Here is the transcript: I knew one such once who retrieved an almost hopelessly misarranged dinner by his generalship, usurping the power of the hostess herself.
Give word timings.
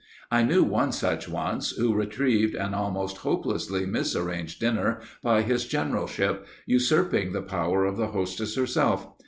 I 0.31 0.41
knew 0.41 0.63
one 0.63 0.93
such 0.93 1.29
once 1.29 1.69
who 1.73 1.93
retrieved 1.93 2.55
an 2.55 2.73
almost 2.73 3.17
hopelessly 3.17 3.85
misarranged 3.85 4.57
dinner 4.59 4.99
by 5.21 5.43
his 5.43 5.67
generalship, 5.67 6.47
usurping 6.65 7.33
the 7.33 7.43
power 7.43 7.85
of 7.85 7.97
the 7.97 8.07
hostess 8.07 8.55
herself. 8.55 9.07